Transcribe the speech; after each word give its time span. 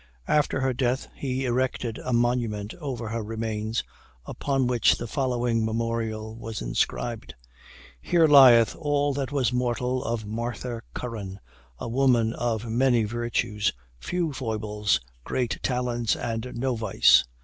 After 0.27 0.61
her 0.61 0.73
death, 0.73 1.09
he 1.13 1.45
erected 1.45 1.99
a 1.99 2.11
monument 2.11 2.73
over 2.81 3.09
her 3.09 3.23
remains, 3.23 3.83
upon 4.25 4.65
which 4.65 4.97
the 4.97 5.05
following 5.05 5.63
memorial 5.63 6.35
was 6.35 6.59
inscribed: 6.59 7.35
"Here 8.01 8.25
lieth 8.25 8.75
all 8.75 9.13
that 9.13 9.31
was 9.31 9.53
mortal 9.53 10.03
of 10.03 10.25
Martha 10.25 10.81
Curran 10.95 11.39
a 11.77 11.87
woman 11.87 12.33
of 12.33 12.65
many 12.65 13.03
virtues, 13.03 13.73
few 13.99 14.33
foibles, 14.33 14.99
great 15.23 15.59
talents, 15.61 16.15
and 16.15 16.51
no 16.55 16.75
vice. 16.75 17.23